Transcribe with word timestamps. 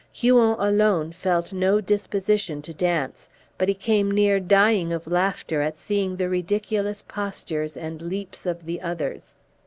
Huron 0.11 0.55
alone 0.57 1.11
felt 1.11 1.53
no 1.53 1.79
disposition 1.79 2.63
to 2.63 2.73
dance; 2.73 3.29
but 3.59 3.69
he 3.69 3.75
came 3.75 4.09
near 4.09 4.39
dying 4.39 4.91
of 4.91 5.05
laughter 5.05 5.61
at 5.61 5.77
seeing 5.77 6.15
the 6.15 6.27
ridiculous 6.27 7.03
postures 7.03 7.77
and 7.77 8.01
leaps 8.01 8.47
of 8.47 8.65
the 8.65 8.81
others. 8.81 9.35